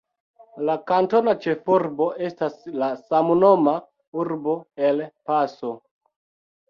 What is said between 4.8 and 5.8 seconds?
El Paso.